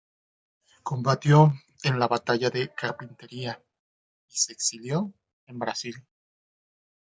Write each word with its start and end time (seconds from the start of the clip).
Combatió 0.81 1.53
en 1.83 1.99
la 1.99 2.07
batalla 2.07 2.49
de 2.49 2.73
Carpintería 2.73 3.63
y 4.27 4.35
se 4.35 4.51
exilió 4.51 5.13
en 5.45 5.59
Brasil. 5.59 5.93